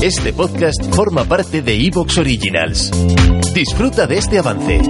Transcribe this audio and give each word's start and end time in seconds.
Este 0.00 0.32
podcast 0.32 0.80
forma 0.94 1.24
parte 1.24 1.60
de 1.60 1.74
Evox 1.74 2.18
Originals. 2.18 2.92
Disfruta 3.52 4.06
de 4.06 4.18
este 4.18 4.38
avance. 4.38 4.80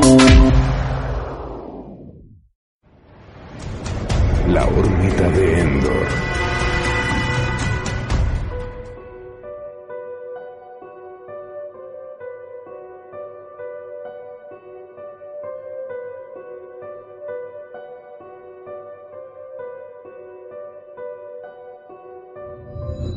La 4.48 4.66
órbita 4.66 5.30
de 5.30 5.60
Endor. 5.60 6.08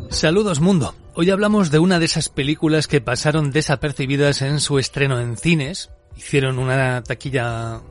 Saludos 0.10 0.62
mundo. 0.62 0.94
Hoy 1.22 1.30
hablamos 1.30 1.70
de 1.70 1.78
una 1.78 2.00
de 2.00 2.06
esas 2.06 2.30
películas 2.30 2.88
que 2.88 3.00
pasaron 3.00 3.52
desapercibidas 3.52 4.42
en 4.42 4.60
su 4.60 4.80
estreno 4.80 5.20
en 5.20 5.38
cines. 5.38 5.92
Hicieron 6.18 6.58
una 6.58 7.04
taquilla 7.04 7.82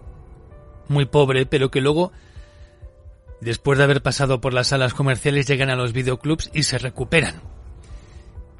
muy 0.88 1.04
pobre, 1.04 1.46
pero 1.46 1.70
que 1.70 1.80
luego, 1.80 2.10
después 3.40 3.78
de 3.78 3.84
haber 3.84 4.02
pasado 4.02 4.40
por 4.40 4.52
las 4.52 4.66
salas 4.66 4.94
comerciales, 4.94 5.46
llegan 5.46 5.70
a 5.70 5.76
los 5.76 5.92
videoclubs 5.92 6.50
y 6.52 6.64
se 6.64 6.78
recuperan. 6.78 7.40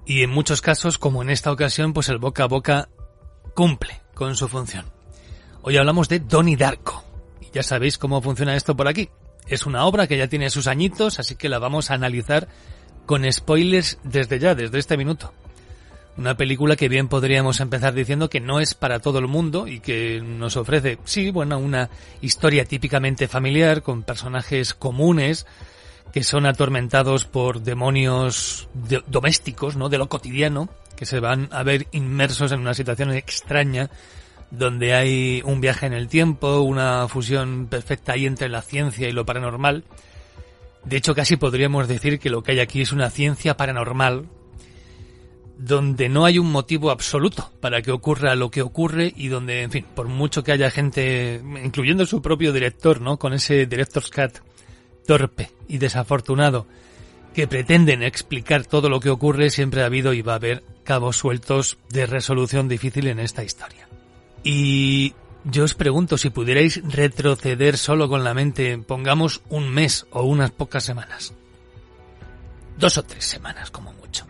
Y 0.06 0.23
en 0.23 0.30
muchos 0.30 0.62
casos, 0.62 0.98
como 0.98 1.20
en 1.23 1.30
esta 1.30 1.50
ocasión, 1.50 1.92
pues 1.92 2.09
el 2.09 2.19
boca 2.19 2.45
a 2.45 2.47
boca 2.47 2.89
cumple 3.56 4.00
con 4.14 4.37
su 4.37 4.47
función. 4.47 4.84
Hoy 5.62 5.78
hablamos 5.78 6.09
de 6.09 6.20
Donnie 6.20 6.56
Darko. 6.56 7.02
Y 7.41 7.50
ya 7.52 7.64
sabéis 7.64 7.98
cómo 7.98 8.23
funciona 8.23 8.55
esto 8.55 8.77
por 8.77 8.87
aquí. 8.87 9.11
Es 9.48 9.66
una 9.66 9.84
obra 9.84 10.06
que 10.06 10.16
ya 10.16 10.28
tiene 10.28 10.48
sus 10.48 10.69
añitos, 10.69 11.19
así 11.19 11.34
que 11.34 11.48
la 11.48 11.59
vamos 11.59 11.91
a 11.91 11.95
analizar 11.95 12.47
con 13.10 13.32
spoilers 13.32 13.98
desde 14.05 14.38
ya, 14.38 14.55
desde 14.55 14.78
este 14.78 14.96
minuto. 14.96 15.32
Una 16.16 16.37
película 16.37 16.77
que 16.77 16.88
bien 16.88 17.09
podríamos 17.09 17.59
empezar 17.59 17.92
diciendo 17.92 18.30
que 18.30 18.39
no 18.39 18.61
es 18.61 18.75
para 18.75 19.00
todo 19.00 19.19
el 19.19 19.27
mundo 19.27 19.67
y 19.67 19.80
que 19.80 20.20
nos 20.20 20.56
ofrece, 20.56 20.97
sí, 21.02 21.33
bueno, 21.33 21.58
una 21.58 21.91
historia 22.20 22.64
típicamente 22.67 23.27
familiar 23.27 23.83
con 23.83 24.05
personajes 24.05 24.75
comunes 24.75 25.44
que 26.12 26.22
son 26.22 26.47
atormentados 26.47 27.25
por 27.25 27.62
demonios 27.62 28.69
domésticos, 29.08 29.74
¿no? 29.74 29.89
De 29.89 29.98
lo 29.98 30.08
cotidiano, 30.08 30.69
que 30.95 31.05
se 31.05 31.19
van 31.19 31.48
a 31.50 31.64
ver 31.64 31.89
inmersos 31.91 32.52
en 32.52 32.61
una 32.61 32.74
situación 32.74 33.12
extraña 33.12 33.91
donde 34.52 34.95
hay 34.95 35.42
un 35.45 35.61
viaje 35.61 35.86
en 35.86 35.95
el 35.95 36.06
tiempo, 36.06 36.61
una 36.61 37.08
fusión 37.08 37.67
perfecta 37.67 38.12
ahí 38.12 38.27
entre 38.27 38.48
la 38.48 38.62
ciencia 38.62 39.08
y 39.08 39.12
lo 39.12 39.27
paranormal 39.27 39.83
de 40.84 40.97
hecho, 40.97 41.14
casi 41.14 41.36
podríamos 41.36 41.89
decir 41.89 42.19
que 42.19 42.31
lo 42.31 42.42
que 42.42 42.53
hay 42.53 42.61
aquí 42.61 42.81
es 42.81 42.92
una 42.92 43.11
ciencia 43.11 43.56
paranormal, 43.56 44.28
donde 45.59 46.09
no 46.09 46.25
hay 46.25 46.39
un 46.39 46.50
motivo 46.50 46.91
absoluto 46.91 47.50
para 47.61 47.83
que 47.83 47.92
ocurra 47.92 48.34
lo 48.34 48.50
que 48.50 48.62
ocurre 48.62 49.12
y 49.14 49.28
donde, 49.28 49.62
en 49.62 49.70
fin, 49.70 49.84
por 49.95 50.08
mucho 50.08 50.42
que 50.42 50.53
haya 50.53 50.70
gente, 50.70 51.42
incluyendo 51.62 52.06
su 52.06 52.23
propio 52.23 52.53
director, 52.53 53.03
¿no? 53.03 53.19
Con 53.19 53.34
ese 53.34 53.67
director's 53.67 54.11
cut 54.11 54.39
torpe 55.06 55.51
y 55.69 55.78
desafortunado, 55.78 56.67
que 57.34 57.47
pretenden 57.47 58.03
explicar 58.03 58.64
todo 58.64 58.89
lo 58.89 59.01
que 59.01 59.11
ocurre, 59.11 59.51
siempre 59.51 59.83
ha 59.83 59.86
habido 59.86 60.14
y 60.14 60.23
va 60.23 60.33
a 60.33 60.36
haber 60.36 60.62
cabos 60.84 61.17
sueltos 61.17 61.78
de 61.91 62.06
resolución 62.06 62.69
difícil 62.69 63.06
en 63.08 63.20
esta 63.20 63.45
historia. 63.45 63.89
Y 64.42 65.14
yo 65.44 65.64
os 65.64 65.74
pregunto 65.74 66.19
si 66.19 66.30
pudierais 66.30 66.83
retroceder 66.84 67.78
solo 67.78 68.08
con 68.08 68.24
la 68.24 68.34
mente, 68.34 68.78
pongamos 68.78 69.42
un 69.48 69.70
mes 69.70 70.06
o 70.10 70.22
unas 70.22 70.50
pocas 70.50 70.84
semanas. 70.84 71.33
Dos 72.77 72.98
o 72.98 73.02
tres 73.05 73.24
semanas 73.24 73.70
como 73.70 73.92
mucho. 73.94 74.27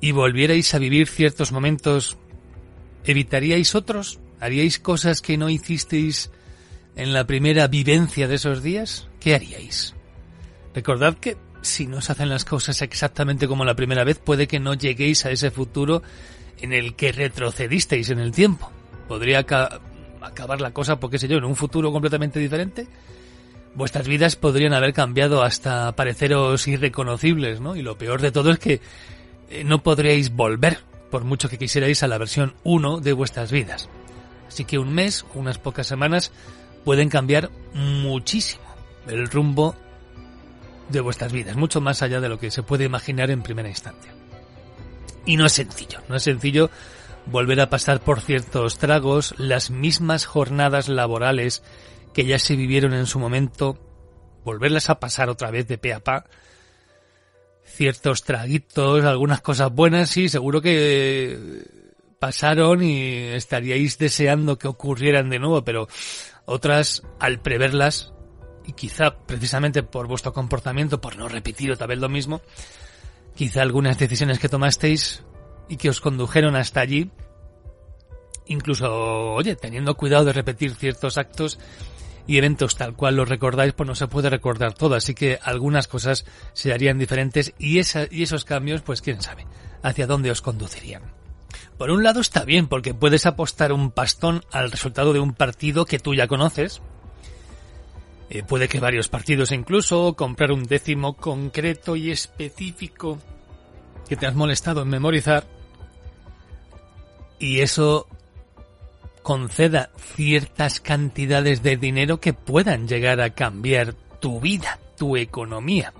Y 0.00 0.12
volvierais 0.12 0.74
a 0.74 0.78
vivir 0.78 1.08
ciertos 1.08 1.52
momentos, 1.52 2.18
¿evitaríais 3.04 3.74
otros? 3.74 4.20
¿Haríais 4.38 4.78
cosas 4.78 5.22
que 5.22 5.38
no 5.38 5.48
hicisteis 5.48 6.30
en 6.94 7.14
la 7.14 7.26
primera 7.26 7.66
vivencia 7.68 8.28
de 8.28 8.34
esos 8.34 8.62
días? 8.62 9.08
¿Qué 9.18 9.34
haríais? 9.34 9.94
Recordad 10.74 11.16
que 11.16 11.38
si 11.62 11.86
no 11.86 12.02
se 12.02 12.12
hacen 12.12 12.28
las 12.28 12.44
cosas 12.44 12.82
exactamente 12.82 13.48
como 13.48 13.64
la 13.64 13.74
primera 13.74 14.04
vez, 14.04 14.18
puede 14.18 14.46
que 14.46 14.60
no 14.60 14.74
lleguéis 14.74 15.24
a 15.24 15.30
ese 15.30 15.50
futuro 15.50 16.02
en 16.60 16.74
el 16.74 16.94
que 16.94 17.12
retrocedisteis 17.12 18.10
en 18.10 18.18
el 18.18 18.32
tiempo 18.32 18.70
podría 19.08 19.40
acabar 19.40 20.60
la 20.60 20.72
cosa, 20.72 20.98
porque 20.98 21.18
sé 21.18 21.28
yo, 21.28 21.38
en 21.38 21.44
un 21.44 21.56
futuro 21.56 21.92
completamente 21.92 22.38
diferente, 22.38 22.86
vuestras 23.74 24.08
vidas 24.08 24.36
podrían 24.36 24.72
haber 24.72 24.92
cambiado 24.92 25.42
hasta 25.42 25.92
pareceros 25.92 26.66
irreconocibles, 26.66 27.60
¿no? 27.60 27.76
Y 27.76 27.82
lo 27.82 27.98
peor 27.98 28.20
de 28.20 28.32
todo 28.32 28.50
es 28.50 28.58
que 28.58 28.80
eh, 29.50 29.64
no 29.64 29.82
podríais 29.82 30.32
volver, 30.32 30.78
por 31.10 31.24
mucho 31.24 31.48
que 31.48 31.58
quisierais, 31.58 32.02
a 32.02 32.08
la 32.08 32.18
versión 32.18 32.54
1 32.64 33.00
de 33.00 33.12
vuestras 33.12 33.52
vidas. 33.52 33.88
Así 34.48 34.64
que 34.64 34.78
un 34.78 34.92
mes, 34.92 35.24
unas 35.34 35.58
pocas 35.58 35.86
semanas, 35.86 36.32
pueden 36.84 37.08
cambiar 37.08 37.50
muchísimo 37.74 38.62
el 39.06 39.28
rumbo 39.28 39.74
de 40.88 41.00
vuestras 41.00 41.32
vidas, 41.32 41.56
mucho 41.56 41.80
más 41.80 42.02
allá 42.02 42.20
de 42.20 42.28
lo 42.28 42.38
que 42.38 42.50
se 42.50 42.62
puede 42.62 42.84
imaginar 42.84 43.30
en 43.30 43.42
primera 43.42 43.68
instancia. 43.68 44.12
Y 45.24 45.36
no 45.36 45.46
es 45.46 45.52
sencillo, 45.52 46.00
no 46.08 46.16
es 46.16 46.22
sencillo 46.22 46.70
volver 47.26 47.60
a 47.60 47.70
pasar 47.70 48.00
por 48.00 48.20
ciertos 48.20 48.78
tragos, 48.78 49.34
las 49.38 49.70
mismas 49.70 50.24
jornadas 50.24 50.88
laborales 50.88 51.62
que 52.14 52.24
ya 52.24 52.38
se 52.38 52.56
vivieron 52.56 52.94
en 52.94 53.06
su 53.06 53.18
momento, 53.18 53.78
volverlas 54.44 54.90
a 54.90 55.00
pasar 55.00 55.28
otra 55.28 55.50
vez 55.50 55.66
de 55.68 55.76
pe 55.76 55.92
a 55.92 56.00
pa, 56.00 56.24
ciertos 57.64 58.22
traguitos, 58.22 59.04
algunas 59.04 59.40
cosas 59.40 59.72
buenas, 59.72 60.16
y 60.16 60.28
seguro 60.28 60.62
que 60.62 61.64
pasaron 62.18 62.82
y 62.82 63.18
estaríais 63.34 63.98
deseando 63.98 64.56
que 64.56 64.68
ocurrieran 64.68 65.28
de 65.28 65.38
nuevo, 65.38 65.62
pero 65.64 65.88
otras, 66.46 67.02
al 67.18 67.40
preverlas, 67.40 68.12
y 68.64 68.72
quizá 68.72 69.18
precisamente 69.26 69.82
por 69.82 70.06
vuestro 70.06 70.32
comportamiento, 70.32 71.00
por 71.00 71.16
no 71.16 71.28
repetir 71.28 71.70
otra 71.70 71.86
vez 71.86 71.98
lo 71.98 72.08
mismo, 72.08 72.40
quizá 73.34 73.62
algunas 73.62 73.98
decisiones 73.98 74.38
que 74.38 74.48
tomasteis 74.48 75.22
y 75.68 75.76
que 75.76 75.88
os 75.88 76.00
condujeron 76.00 76.56
hasta 76.56 76.80
allí, 76.80 77.10
incluso, 78.46 79.34
oye, 79.34 79.56
teniendo 79.56 79.96
cuidado 79.96 80.24
de 80.24 80.32
repetir 80.32 80.74
ciertos 80.74 81.18
actos 81.18 81.58
y 82.26 82.38
eventos 82.38 82.76
tal 82.76 82.94
cual 82.94 83.16
los 83.16 83.28
recordáis, 83.28 83.72
pues 83.72 83.86
no 83.86 83.94
se 83.94 84.08
puede 84.08 84.30
recordar 84.30 84.74
todo, 84.74 84.94
así 84.94 85.14
que 85.14 85.38
algunas 85.42 85.88
cosas 85.88 86.24
se 86.52 86.72
harían 86.72 86.98
diferentes 86.98 87.54
y, 87.58 87.78
esa, 87.78 88.06
y 88.10 88.22
esos 88.22 88.44
cambios, 88.44 88.82
pues 88.82 89.02
quién 89.02 89.22
sabe, 89.22 89.46
hacia 89.82 90.06
dónde 90.06 90.30
os 90.30 90.42
conducirían. 90.42 91.02
Por 91.78 91.90
un 91.90 92.02
lado 92.02 92.20
está 92.20 92.44
bien, 92.44 92.68
porque 92.68 92.94
puedes 92.94 93.26
apostar 93.26 93.72
un 93.72 93.90
pastón 93.90 94.42
al 94.50 94.70
resultado 94.70 95.12
de 95.12 95.20
un 95.20 95.34
partido 95.34 95.84
que 95.84 95.98
tú 95.98 96.14
ya 96.14 96.26
conoces, 96.26 96.80
eh, 98.28 98.42
puede 98.42 98.68
que 98.68 98.80
varios 98.80 99.08
partidos 99.08 99.52
incluso, 99.52 100.14
comprar 100.14 100.50
un 100.50 100.64
décimo 100.64 101.14
concreto 101.14 101.94
y 101.94 102.10
específico 102.10 103.18
que 104.08 104.16
te 104.16 104.26
has 104.26 104.34
molestado 104.34 104.82
en 104.82 104.88
memorizar, 104.88 105.46
y 107.38 107.60
eso 107.60 108.06
conceda 109.22 109.90
ciertas 110.14 110.80
cantidades 110.80 111.62
de 111.62 111.76
dinero 111.76 112.20
que 112.20 112.32
puedan 112.32 112.86
llegar 112.86 113.20
a 113.20 113.30
cambiar 113.30 113.94
tu 114.20 114.40
vida, 114.40 114.78
tu 114.96 115.16
economía. 115.16 115.92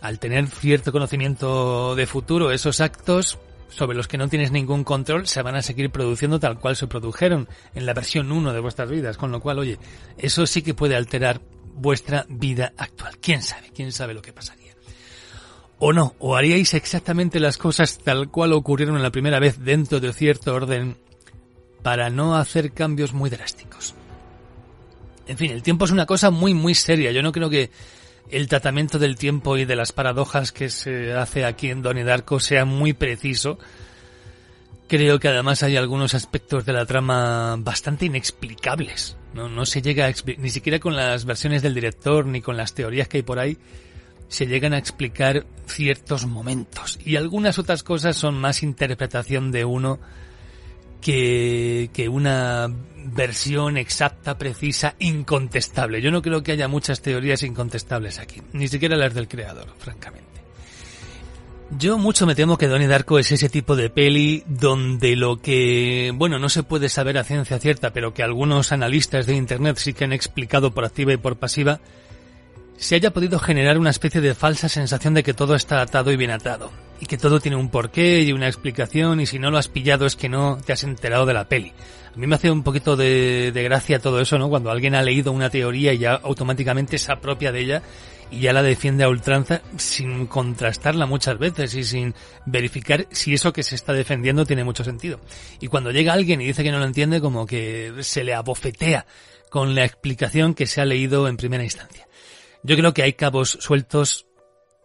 Al 0.00 0.18
tener 0.18 0.46
cierto 0.46 0.92
conocimiento 0.92 1.94
de 1.94 2.06
futuro, 2.06 2.50
esos 2.50 2.80
actos 2.80 3.38
sobre 3.68 3.96
los 3.96 4.08
que 4.08 4.18
no 4.18 4.28
tienes 4.28 4.50
ningún 4.50 4.84
control 4.84 5.26
se 5.26 5.42
van 5.42 5.56
a 5.56 5.62
seguir 5.62 5.90
produciendo 5.90 6.40
tal 6.40 6.58
cual 6.58 6.76
se 6.76 6.86
produjeron 6.86 7.48
en 7.74 7.84
la 7.84 7.94
versión 7.94 8.32
1 8.32 8.52
de 8.52 8.60
vuestras 8.60 8.90
vidas, 8.90 9.16
con 9.16 9.30
lo 9.30 9.40
cual, 9.40 9.58
oye, 9.58 9.78
eso 10.16 10.46
sí 10.46 10.62
que 10.62 10.74
puede 10.74 10.96
alterar 10.96 11.40
vuestra 11.74 12.24
vida 12.28 12.72
actual. 12.76 13.18
¿Quién 13.18 13.42
sabe? 13.42 13.70
¿Quién 13.74 13.92
sabe 13.92 14.14
lo 14.14 14.22
que 14.22 14.32
pasaría? 14.32 14.67
O 15.80 15.92
no, 15.92 16.14
o 16.18 16.34
haríais 16.34 16.74
exactamente 16.74 17.38
las 17.38 17.56
cosas 17.56 17.98
tal 17.98 18.30
cual 18.30 18.52
ocurrieron 18.52 19.00
la 19.02 19.10
primera 19.10 19.38
vez 19.38 19.60
dentro 19.60 20.00
de 20.00 20.12
cierto 20.12 20.54
orden 20.54 20.96
para 21.82 22.10
no 22.10 22.36
hacer 22.36 22.72
cambios 22.72 23.12
muy 23.12 23.30
drásticos. 23.30 23.94
En 25.28 25.36
fin, 25.36 25.52
el 25.52 25.62
tiempo 25.62 25.84
es 25.84 25.92
una 25.92 26.06
cosa 26.06 26.30
muy 26.30 26.52
muy 26.52 26.74
seria. 26.74 27.12
Yo 27.12 27.22
no 27.22 27.32
creo 27.32 27.48
que 27.48 27.70
el 28.30 28.48
tratamiento 28.48 28.98
del 28.98 29.16
tiempo 29.16 29.56
y 29.56 29.64
de 29.66 29.76
las 29.76 29.92
paradojas 29.92 30.50
que 30.50 30.68
se 30.68 31.12
hace 31.12 31.44
aquí 31.44 31.70
en 31.70 31.82
Donnie 31.82 32.02
Darko 32.02 32.40
sea 32.40 32.64
muy 32.64 32.92
preciso. 32.92 33.58
Creo 34.88 35.20
que 35.20 35.28
además 35.28 35.62
hay 35.62 35.76
algunos 35.76 36.14
aspectos 36.14 36.64
de 36.64 36.72
la 36.72 36.86
trama 36.86 37.56
bastante 37.58 38.06
inexplicables. 38.06 39.16
No, 39.34 39.64
se 39.66 39.82
llega 39.82 40.06
a 40.06 40.12
ni 40.38 40.50
siquiera 40.50 40.80
con 40.80 40.96
las 40.96 41.24
versiones 41.24 41.62
del 41.62 41.74
director 41.74 42.26
ni 42.26 42.40
con 42.40 42.56
las 42.56 42.74
teorías 42.74 43.06
que 43.06 43.18
hay 43.18 43.22
por 43.22 43.38
ahí 43.38 43.58
se 44.28 44.46
llegan 44.46 44.72
a 44.72 44.78
explicar 44.78 45.46
ciertos 45.66 46.26
momentos 46.26 46.98
y 47.04 47.16
algunas 47.16 47.58
otras 47.58 47.82
cosas 47.82 48.16
son 48.16 48.38
más 48.38 48.62
interpretación 48.62 49.50
de 49.50 49.64
uno 49.64 49.98
que, 51.00 51.90
que 51.92 52.08
una 52.08 52.68
versión 53.12 53.76
exacta, 53.76 54.36
precisa, 54.36 54.94
incontestable. 54.98 56.02
Yo 56.02 56.10
no 56.10 56.22
creo 56.22 56.42
que 56.42 56.52
haya 56.52 56.68
muchas 56.68 57.00
teorías 57.00 57.42
incontestables 57.42 58.18
aquí, 58.18 58.42
ni 58.52 58.68
siquiera 58.68 58.96
las 58.96 59.14
del 59.14 59.28
creador, 59.28 59.68
francamente. 59.78 60.28
Yo 61.70 61.98
mucho 61.98 62.26
me 62.26 62.34
temo 62.34 62.56
que 62.56 62.66
Donnie 62.66 62.86
Darko 62.86 63.18
es 63.18 63.30
ese 63.30 63.50
tipo 63.50 63.76
de 63.76 63.90
peli 63.90 64.42
donde 64.46 65.16
lo 65.16 65.36
que, 65.36 66.12
bueno, 66.14 66.38
no 66.38 66.48
se 66.48 66.62
puede 66.62 66.88
saber 66.88 67.18
a 67.18 67.24
ciencia 67.24 67.58
cierta, 67.58 67.92
pero 67.92 68.14
que 68.14 68.22
algunos 68.22 68.72
analistas 68.72 69.26
de 69.26 69.36
Internet 69.36 69.76
sí 69.76 69.92
que 69.92 70.04
han 70.04 70.14
explicado 70.14 70.72
por 70.72 70.86
activa 70.86 71.12
y 71.12 71.18
por 71.18 71.36
pasiva, 71.36 71.80
se 72.78 72.94
haya 72.94 73.12
podido 73.12 73.38
generar 73.38 73.76
una 73.76 73.90
especie 73.90 74.20
de 74.20 74.34
falsa 74.34 74.68
sensación 74.68 75.12
de 75.12 75.22
que 75.22 75.34
todo 75.34 75.54
está 75.54 75.82
atado 75.82 76.12
y 76.12 76.16
bien 76.16 76.30
atado, 76.30 76.70
y 77.00 77.06
que 77.06 77.18
todo 77.18 77.40
tiene 77.40 77.56
un 77.56 77.70
porqué 77.70 78.22
y 78.22 78.32
una 78.32 78.46
explicación, 78.46 79.20
y 79.20 79.26
si 79.26 79.38
no 79.38 79.50
lo 79.50 79.58
has 79.58 79.68
pillado 79.68 80.06
es 80.06 80.16
que 80.16 80.28
no 80.28 80.58
te 80.64 80.72
has 80.72 80.84
enterado 80.84 81.26
de 81.26 81.34
la 81.34 81.48
peli. 81.48 81.72
A 82.14 82.16
mí 82.16 82.26
me 82.26 82.36
hace 82.36 82.50
un 82.50 82.62
poquito 82.62 82.96
de, 82.96 83.52
de 83.52 83.62
gracia 83.64 83.98
todo 83.98 84.20
eso, 84.20 84.38
¿no? 84.38 84.48
Cuando 84.48 84.70
alguien 84.70 84.94
ha 84.94 85.02
leído 85.02 85.32
una 85.32 85.50
teoría 85.50 85.92
y 85.92 85.98
ya 85.98 86.14
automáticamente 86.14 86.98
se 86.98 87.12
apropia 87.12 87.52
de 87.52 87.60
ella 87.60 87.82
y 88.30 88.40
ya 88.40 88.52
la 88.52 88.62
defiende 88.62 89.04
a 89.04 89.08
ultranza 89.08 89.62
sin 89.76 90.26
contrastarla 90.26 91.06
muchas 91.06 91.38
veces 91.38 91.74
y 91.74 91.84
sin 91.84 92.14
verificar 92.46 93.06
si 93.10 93.34
eso 93.34 93.52
que 93.52 93.62
se 93.62 93.74
está 93.74 93.92
defendiendo 93.92 94.44
tiene 94.44 94.64
mucho 94.64 94.84
sentido. 94.84 95.20
Y 95.60 95.68
cuando 95.68 95.90
llega 95.90 96.12
alguien 96.12 96.40
y 96.40 96.46
dice 96.46 96.62
que 96.62 96.72
no 96.72 96.78
lo 96.78 96.84
entiende, 96.84 97.20
como 97.20 97.46
que 97.46 97.92
se 98.00 98.24
le 98.24 98.34
abofetea 98.34 99.06
con 99.50 99.74
la 99.74 99.84
explicación 99.84 100.54
que 100.54 100.66
se 100.66 100.80
ha 100.80 100.84
leído 100.84 101.26
en 101.28 101.36
primera 101.36 101.64
instancia. 101.64 102.07
Yo 102.62 102.76
creo 102.76 102.94
que 102.94 103.02
hay 103.02 103.12
cabos 103.14 103.58
sueltos 103.60 104.26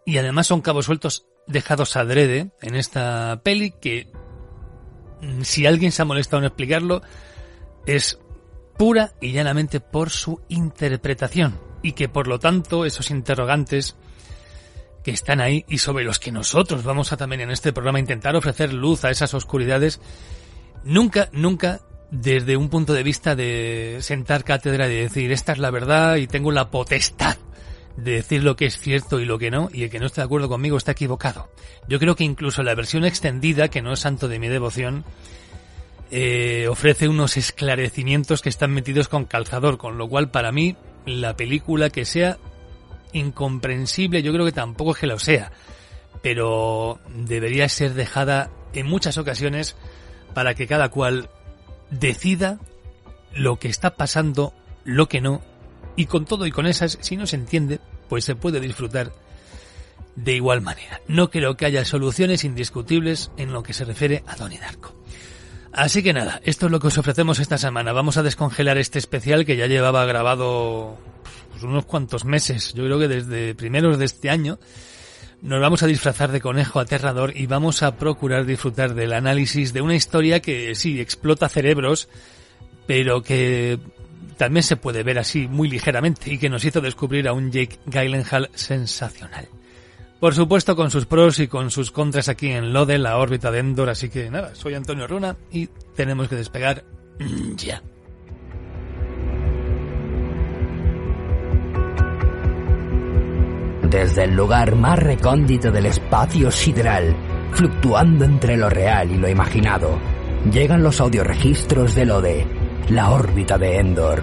y 0.06 0.18
además 0.18 0.46
son 0.46 0.60
cabos 0.60 0.86
sueltos 0.86 1.26
dejados 1.46 1.96
adrede 1.96 2.50
en 2.62 2.74
esta 2.74 3.40
peli 3.42 3.70
que 3.70 4.10
mm, 5.20 5.42
si 5.42 5.66
alguien 5.66 5.92
se 5.92 6.02
ha 6.02 6.06
molestado 6.06 6.38
en 6.38 6.46
explicarlo 6.46 7.02
es 7.86 8.18
pura 8.78 9.12
y 9.20 9.32
llanamente 9.32 9.80
por 9.80 10.10
su 10.10 10.40
interpretación 10.48 11.58
y 11.82 11.92
que 11.92 12.08
por 12.08 12.26
lo 12.26 12.38
tanto 12.38 12.84
esos 12.84 13.10
interrogantes 13.10 13.96
que 15.02 15.10
están 15.10 15.40
ahí 15.40 15.64
y 15.68 15.78
sobre 15.78 16.04
los 16.04 16.18
que 16.18 16.32
nosotros 16.32 16.82
vamos 16.82 17.12
a 17.12 17.16
también 17.16 17.42
en 17.42 17.50
este 17.50 17.72
programa 17.72 17.98
intentar 17.98 18.34
ofrecer 18.36 18.72
luz 18.72 19.04
a 19.04 19.10
esas 19.10 19.34
oscuridades, 19.34 20.00
nunca, 20.82 21.28
nunca 21.32 21.82
desde 22.10 22.56
un 22.56 22.70
punto 22.70 22.94
de 22.94 23.02
vista 23.02 23.36
de 23.36 23.98
sentar 24.00 24.44
cátedra 24.44 24.88
y 24.88 24.94
decir 24.94 25.30
esta 25.30 25.52
es 25.52 25.58
la 25.58 25.70
verdad 25.70 26.16
y 26.16 26.26
tengo 26.26 26.52
la 26.52 26.70
potestad 26.70 27.36
de 27.96 28.12
decir 28.12 28.42
lo 28.42 28.56
que 28.56 28.66
es 28.66 28.78
cierto 28.78 29.20
y 29.20 29.24
lo 29.24 29.38
que 29.38 29.50
no, 29.50 29.68
y 29.72 29.84
el 29.84 29.90
que 29.90 30.00
no 30.00 30.06
esté 30.06 30.20
de 30.20 30.26
acuerdo 30.26 30.48
conmigo 30.48 30.76
está 30.76 30.92
equivocado. 30.92 31.48
Yo 31.88 31.98
creo 31.98 32.16
que 32.16 32.24
incluso 32.24 32.62
la 32.62 32.74
versión 32.74 33.04
extendida, 33.04 33.68
que 33.68 33.82
no 33.82 33.92
es 33.92 34.00
santo 34.00 34.28
de 34.28 34.38
mi 34.38 34.48
devoción, 34.48 35.04
eh, 36.10 36.66
ofrece 36.68 37.08
unos 37.08 37.36
esclarecimientos 37.36 38.42
que 38.42 38.48
están 38.48 38.72
metidos 38.72 39.08
con 39.08 39.24
calzador, 39.24 39.78
con 39.78 39.98
lo 39.98 40.08
cual 40.08 40.30
para 40.30 40.52
mí 40.52 40.76
la 41.06 41.36
película 41.36 41.90
que 41.90 42.04
sea 42.04 42.38
incomprensible, 43.12 44.22
yo 44.22 44.32
creo 44.32 44.44
que 44.44 44.52
tampoco 44.52 44.92
es 44.92 44.98
que 44.98 45.06
lo 45.06 45.18
sea, 45.18 45.52
pero 46.22 46.98
debería 47.08 47.68
ser 47.68 47.94
dejada 47.94 48.50
en 48.72 48.86
muchas 48.86 49.18
ocasiones 49.18 49.76
para 50.34 50.54
que 50.54 50.66
cada 50.66 50.88
cual 50.88 51.30
decida 51.90 52.58
lo 53.34 53.56
que 53.58 53.68
está 53.68 53.94
pasando, 53.94 54.52
lo 54.84 55.08
que 55.08 55.20
no, 55.20 55.42
y 55.96 56.06
con 56.06 56.24
todo 56.24 56.46
y 56.46 56.50
con 56.50 56.66
esas, 56.66 56.98
si 57.00 57.16
no 57.16 57.26
se 57.26 57.36
entiende, 57.36 57.80
pues 58.08 58.24
se 58.24 58.34
puede 58.34 58.60
disfrutar 58.60 59.12
de 60.16 60.34
igual 60.34 60.60
manera. 60.60 61.00
No 61.08 61.30
creo 61.30 61.56
que 61.56 61.66
haya 61.66 61.84
soluciones 61.84 62.44
indiscutibles 62.44 63.30
en 63.36 63.52
lo 63.52 63.62
que 63.62 63.72
se 63.72 63.84
refiere 63.84 64.22
a 64.26 64.36
Donnie 64.36 64.58
Darko. 64.58 64.94
Así 65.72 66.04
que 66.04 66.12
nada, 66.12 66.40
esto 66.44 66.66
es 66.66 66.72
lo 66.72 66.78
que 66.78 66.86
os 66.86 66.98
ofrecemos 66.98 67.40
esta 67.40 67.58
semana. 67.58 67.92
Vamos 67.92 68.16
a 68.16 68.22
descongelar 68.22 68.78
este 68.78 69.00
especial 69.00 69.44
que 69.44 69.56
ya 69.56 69.66
llevaba 69.66 70.04
grabado 70.04 70.96
pues, 71.50 71.64
unos 71.64 71.84
cuantos 71.84 72.24
meses. 72.24 72.74
Yo 72.74 72.84
creo 72.84 72.98
que 72.98 73.08
desde 73.08 73.56
primeros 73.56 73.98
de 73.98 74.04
este 74.04 74.30
año 74.30 74.60
nos 75.42 75.60
vamos 75.60 75.82
a 75.82 75.88
disfrazar 75.88 76.30
de 76.30 76.40
conejo 76.40 76.78
aterrador 76.78 77.36
y 77.36 77.46
vamos 77.46 77.82
a 77.82 77.96
procurar 77.96 78.46
disfrutar 78.46 78.94
del 78.94 79.12
análisis 79.12 79.72
de 79.72 79.80
una 79.80 79.96
historia 79.96 80.40
que 80.40 80.76
sí 80.76 81.00
explota 81.00 81.48
cerebros, 81.48 82.08
pero 82.86 83.22
que 83.22 83.80
también 84.36 84.62
se 84.62 84.76
puede 84.76 85.02
ver 85.02 85.18
así 85.18 85.48
muy 85.48 85.68
ligeramente 85.68 86.32
y 86.32 86.38
que 86.38 86.48
nos 86.48 86.64
hizo 86.64 86.80
descubrir 86.80 87.28
a 87.28 87.32
un 87.32 87.50
Jake 87.50 87.78
Gyllenhaal 87.86 88.50
sensacional. 88.54 89.48
Por 90.20 90.34
supuesto 90.34 90.74
con 90.74 90.90
sus 90.90 91.06
pros 91.06 91.38
y 91.38 91.48
con 91.48 91.70
sus 91.70 91.90
contras 91.90 92.28
aquí 92.28 92.48
en 92.48 92.72
Lode, 92.72 92.98
la 92.98 93.18
órbita 93.18 93.50
de 93.50 93.58
Endor, 93.58 93.90
así 93.90 94.08
que 94.08 94.30
nada, 94.30 94.54
soy 94.54 94.74
Antonio 94.74 95.06
Runa 95.06 95.36
y 95.50 95.66
tenemos 95.94 96.28
que 96.28 96.36
despegar 96.36 96.84
ya. 97.56 97.82
Desde 103.90 104.24
el 104.24 104.34
lugar 104.34 104.74
más 104.74 104.98
recóndito 104.98 105.70
del 105.70 105.86
espacio 105.86 106.50
sideral, 106.50 107.14
fluctuando 107.52 108.24
entre 108.24 108.56
lo 108.56 108.68
real 108.68 109.10
y 109.12 109.18
lo 109.18 109.28
imaginado, 109.28 110.00
llegan 110.50 110.82
los 110.82 111.00
audioregistros 111.00 111.94
de 111.94 112.04
Lode, 112.06 112.46
la 112.88 113.10
órbita 113.10 113.58
de 113.58 113.78
Endor. 113.78 114.22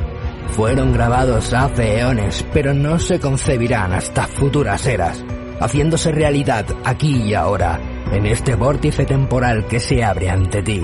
Fueron 0.49 0.93
grabados 0.93 1.53
hace 1.53 1.99
eones, 1.99 2.45
pero 2.53 2.73
no 2.73 2.99
se 2.99 3.19
concebirán 3.19 3.93
hasta 3.93 4.27
futuras 4.27 4.85
eras 4.85 5.23
haciéndose 5.61 6.11
realidad 6.11 6.65
aquí 6.83 7.21
y 7.23 7.33
ahora, 7.35 7.79
en 8.11 8.25
este 8.25 8.55
vórtice 8.55 9.05
temporal 9.05 9.67
que 9.67 9.79
se 9.79 10.03
abre 10.03 10.29
ante 10.29 10.63
ti. 10.63 10.81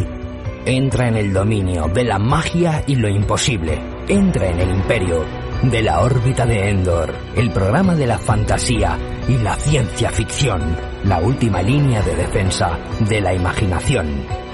Entra 0.66 1.08
en 1.08 1.16
el 1.16 1.34
dominio 1.34 1.88
de 1.88 2.04
la 2.04 2.20
magia 2.20 2.84
y 2.86 2.96
lo 2.96 3.10
imposible. 3.10 3.80
Entra 4.08 4.48
en 4.48 4.60
el 4.60 4.70
imperio 4.70 5.26
de 5.64 5.82
la 5.82 6.02
órbita 6.02 6.46
de 6.46 6.70
Endor, 6.70 7.12
el 7.36 7.52
programa 7.52 7.96
de 7.96 8.06
la 8.06 8.20
fantasía 8.20 8.98
y 9.28 9.38
la 9.38 9.56
ciencia 9.56 10.12
ficción, 10.12 10.62
la 11.06 11.20
última 11.20 11.62
línea 11.64 12.02
de 12.04 12.16
defensa 12.16 12.78
de 13.00 13.20
la 13.20 13.34
imaginación. 13.34 14.47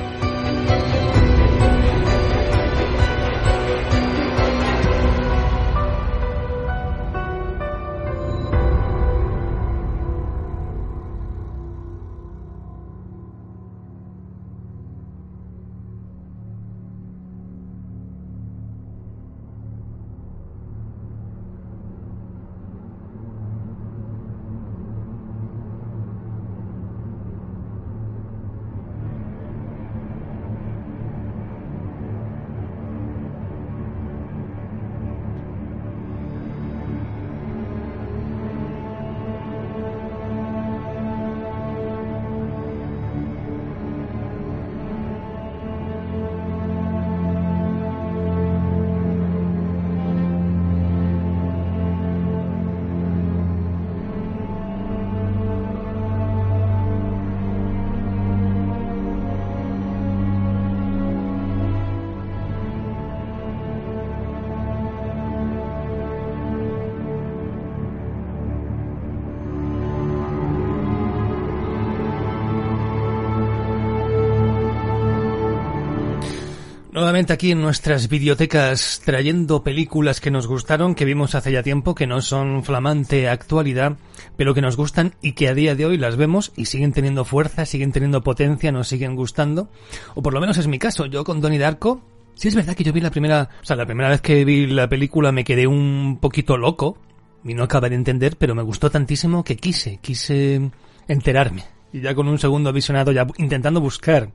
Nuevamente 76.93 77.33
aquí 77.33 77.50
en 77.50 77.59
nuestras 77.59 78.07
bibliotecas 78.07 79.01
trayendo 79.03 79.63
películas 79.63 80.21
que 80.21 80.29
nos 80.29 80.45
gustaron, 80.45 80.93
que 80.93 81.05
vimos 81.05 81.33
hace 81.33 81.51
ya 81.51 81.63
tiempo, 81.63 81.95
que 81.95 82.05
no 82.05 82.21
son 82.21 82.63
flamante 82.63 83.27
actualidad, 83.29 83.97
pero 84.38 84.53
que 84.53 84.62
nos 84.62 84.77
gustan 84.77 85.15
y 85.19 85.31
que 85.31 85.47
a 85.47 85.55
día 85.55 85.73
de 85.73 85.88
hoy 85.88 85.97
las 85.97 86.17
vemos 86.17 86.51
y 86.55 86.65
siguen 86.65 86.93
teniendo 86.93 87.25
fuerza, 87.25 87.65
siguen 87.65 87.91
teniendo 87.91 88.21
potencia, 88.21 88.71
nos 88.71 88.89
siguen 88.89 89.15
gustando. 89.15 89.69
O 90.13 90.21
por 90.21 90.35
lo 90.35 90.39
menos 90.39 90.59
es 90.59 90.67
mi 90.67 90.77
caso. 90.77 91.07
Yo 91.07 91.23
con 91.23 91.41
Donnie 91.41 91.57
Darko, 91.57 92.03
sí 92.35 92.50
es 92.50 92.53
verdad 92.53 92.75
que 92.75 92.83
yo 92.83 92.93
vi 92.93 93.01
la 93.01 93.09
primera, 93.09 93.50
o 93.59 93.65
sea, 93.65 93.75
la 93.75 93.88
primera 93.88 94.09
vez 94.09 94.21
que 94.21 94.45
vi 94.45 94.67
la 94.67 94.88
película 94.88 95.31
me 95.31 95.43
quedé 95.43 95.65
un 95.65 96.19
poquito 96.21 96.57
loco 96.57 97.00
y 97.43 97.55
no 97.55 97.63
acabé 97.63 97.89
de 97.89 97.95
entender, 97.95 98.38
pero 98.38 98.53
me 98.53 98.62
gustó 98.62 98.91
tantísimo 98.91 99.43
que 99.43 99.55
quise, 99.55 99.97
quise 100.00 100.69
enterarme. 101.07 101.63
Y 101.91 102.01
ya 102.01 102.13
con 102.13 102.27
un 102.27 102.38
segundo 102.38 102.71
visionado, 102.71 103.12
ya 103.12 103.25
intentando 103.39 103.81
buscar 103.81 104.29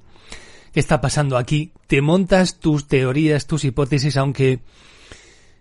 qué 0.73 0.81
está 0.81 1.01
pasando 1.01 1.37
aquí, 1.37 1.73
te 1.87 2.03
montas 2.03 2.59
tus 2.59 2.87
teorías, 2.89 3.47
tus 3.47 3.65
hipótesis, 3.65 4.17
aunque 4.17 4.61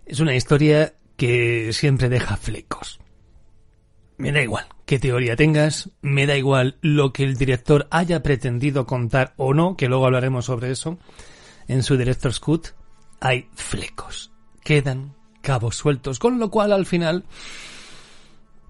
es 0.05 0.19
una 0.19 0.35
historia 0.35 0.93
que 1.15 1.73
siempre 1.73 2.09
deja 2.09 2.37
flecos. 2.37 2.99
Me 4.17 4.31
da 4.31 4.41
igual 4.41 4.65
qué 4.85 4.99
teoría 4.99 5.35
tengas, 5.35 5.89
me 6.01 6.25
da 6.25 6.37
igual 6.37 6.77
lo 6.81 7.11
que 7.11 7.23
el 7.23 7.35
director 7.35 7.87
haya 7.91 8.23
pretendido 8.23 8.85
contar 8.85 9.33
o 9.37 9.53
no, 9.53 9.75
que 9.75 9.89
luego 9.89 10.05
hablaremos 10.05 10.45
sobre 10.45 10.71
eso, 10.71 10.97
en 11.67 11.83
su 11.83 11.97
director's 11.97 12.39
cut, 12.39 12.67
hay 13.19 13.49
flecos, 13.53 14.31
quedan 14.63 15.13
cabos 15.41 15.75
sueltos, 15.75 16.19
con 16.19 16.39
lo 16.39 16.49
cual 16.49 16.71
al 16.71 16.85
final, 16.85 17.25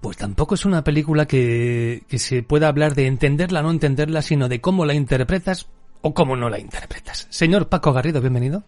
pues 0.00 0.16
tampoco 0.16 0.54
es 0.54 0.64
una 0.64 0.84
película 0.84 1.26
que, 1.26 2.02
que 2.08 2.18
se 2.18 2.42
pueda 2.42 2.68
hablar 2.68 2.94
de 2.94 3.06
entenderla 3.06 3.60
o 3.60 3.62
no 3.62 3.70
entenderla, 3.70 4.22
sino 4.22 4.48
de 4.48 4.60
cómo 4.60 4.84
la 4.84 4.94
interpretas 4.94 5.68
o 6.00 6.14
cómo 6.14 6.36
no 6.36 6.50
la 6.50 6.58
interpretas. 6.58 7.26
Señor 7.30 7.68
Paco 7.68 7.92
Garrido, 7.92 8.20
bienvenido. 8.20 8.64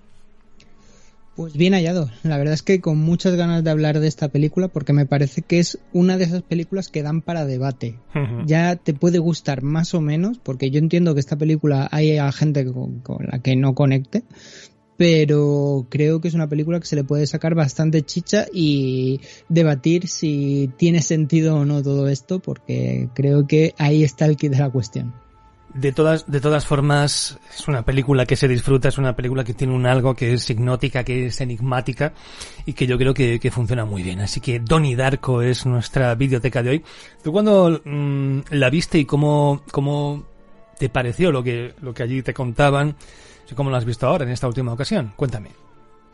Pues 1.36 1.54
bien 1.54 1.72
hallado. 1.72 2.10
La 2.22 2.36
verdad 2.36 2.52
es 2.52 2.62
que 2.62 2.80
con 2.82 2.98
muchas 2.98 3.34
ganas 3.34 3.64
de 3.64 3.70
hablar 3.70 4.00
de 4.00 4.08
esta 4.08 4.28
película 4.28 4.68
porque 4.68 4.92
me 4.92 5.06
parece 5.06 5.40
que 5.40 5.58
es 5.58 5.78
una 5.92 6.18
de 6.18 6.24
esas 6.24 6.42
películas 6.42 6.88
que 6.88 7.02
dan 7.02 7.22
para 7.22 7.46
debate. 7.46 7.98
Ya 8.44 8.76
te 8.76 8.92
puede 8.92 9.18
gustar 9.18 9.62
más 9.62 9.94
o 9.94 10.00
menos, 10.00 10.38
porque 10.38 10.70
yo 10.70 10.78
entiendo 10.78 11.14
que 11.14 11.20
esta 11.20 11.36
película 11.36 11.88
hay 11.92 12.18
gente 12.32 12.66
con, 12.66 13.02
la 13.20 13.38
que 13.38 13.56
no 13.56 13.74
conecte, 13.74 14.24
pero 14.98 15.86
creo 15.88 16.20
que 16.20 16.28
es 16.28 16.34
una 16.34 16.48
película 16.48 16.78
que 16.78 16.86
se 16.86 16.96
le 16.96 17.04
puede 17.04 17.26
sacar 17.26 17.54
bastante 17.54 18.02
chicha 18.02 18.44
y 18.52 19.20
debatir 19.48 20.08
si 20.08 20.70
tiene 20.76 21.00
sentido 21.00 21.56
o 21.56 21.64
no 21.64 21.82
todo 21.82 22.08
esto, 22.08 22.40
porque 22.40 23.08
creo 23.14 23.46
que 23.46 23.74
ahí 23.78 24.04
está 24.04 24.26
el 24.26 24.36
kit 24.36 24.50
de 24.52 24.58
la 24.58 24.68
cuestión. 24.68 25.14
De 25.74 25.92
todas, 25.92 26.30
de 26.30 26.40
todas 26.40 26.66
formas, 26.66 27.38
es 27.56 27.68
una 27.68 27.84
película 27.84 28.26
que 28.26 28.34
se 28.34 28.48
disfruta, 28.48 28.88
es 28.88 28.98
una 28.98 29.14
película 29.14 29.44
que 29.44 29.54
tiene 29.54 29.72
un 29.72 29.86
algo 29.86 30.14
que 30.14 30.32
es 30.32 30.50
hipnótica, 30.50 31.04
que 31.04 31.26
es 31.26 31.40
enigmática 31.40 32.12
y 32.66 32.72
que 32.72 32.88
yo 32.88 32.98
creo 32.98 33.14
que, 33.14 33.38
que 33.38 33.50
funciona 33.52 33.84
muy 33.84 34.02
bien. 34.02 34.20
Así 34.20 34.40
que 34.40 34.58
Donnie 34.58 34.96
Darko 34.96 35.42
es 35.42 35.66
nuestra 35.66 36.14
biblioteca 36.16 36.62
de 36.62 36.70
hoy. 36.70 36.84
¿Tú 37.22 37.30
cuando 37.30 37.80
mm, 37.84 38.40
la 38.50 38.68
viste 38.68 38.98
y 38.98 39.04
cómo, 39.04 39.62
cómo 39.70 40.24
te 40.78 40.88
pareció 40.88 41.30
lo 41.30 41.44
que, 41.44 41.74
lo 41.80 41.94
que 41.94 42.02
allí 42.02 42.22
te 42.22 42.34
contaban? 42.34 42.96
¿Cómo 43.54 43.70
lo 43.70 43.76
has 43.76 43.84
visto 43.84 44.06
ahora 44.06 44.24
en 44.24 44.30
esta 44.30 44.48
última 44.48 44.72
ocasión? 44.72 45.12
Cuéntame. 45.16 45.50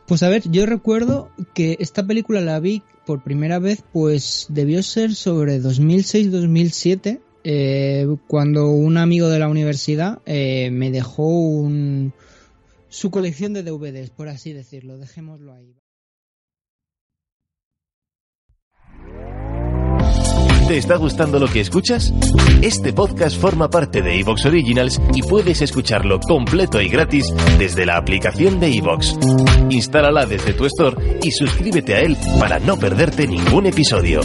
Pues 0.07 0.23
a 0.23 0.29
ver, 0.29 0.49
yo 0.51 0.67
recuerdo 0.67 1.31
que 1.55 1.77
esta 1.81 2.07
película 2.07 2.41
la 2.41 2.61
vi 2.61 2.83
por 3.05 3.23
primera 3.23 3.59
vez, 3.59 3.85
pues 3.93 4.47
debió 4.49 4.83
ser 4.83 5.15
sobre 5.15 5.61
2006-2007 5.61 7.21
eh, 7.49 8.09
cuando 8.27 8.71
un 8.71 8.97
amigo 8.97 9.29
de 9.29 9.39
la 9.39 9.47
universidad 9.47 10.19
eh, 10.27 10.69
me 10.73 10.91
dejó 10.91 11.29
un, 11.29 12.13
su 12.89 13.13
colección 13.13 13.53
de 13.53 13.63
DVDs, 13.63 14.11
por 14.11 14.29
así 14.29 14.53
decirlo, 14.53 14.99
dejémoslo 14.99 15.53
ahí. 15.53 15.77
¿Te 20.67 20.77
está 20.77 20.97
gustando 20.97 21.39
lo 21.39 21.47
que 21.47 21.61
escuchas? 21.61 22.13
Este 22.63 22.93
podcast 22.93 23.41
forma 23.41 23.71
parte 23.71 24.03
de 24.03 24.19
Evox 24.19 24.47
Originals 24.47 25.01
y 25.15 25.23
puedes 25.23 25.63
escucharlo 25.63 26.19
completo 26.19 26.81
y 26.81 26.89
gratis 26.89 27.33
desde 27.61 27.87
la 27.87 27.97
aplicación 27.97 28.59
de 28.59 28.77
Evox. 28.77 29.17
Instálala 29.71 30.27
desde 30.27 30.53
tu 30.55 30.65
store 30.65 31.21
y 31.23 31.31
suscríbete 31.31 31.95
a 31.95 32.01
él 32.01 32.17
para 32.41 32.59
no 32.59 32.77
perderte 32.77 33.29
ningún 33.29 33.67
episodio. 33.67 34.23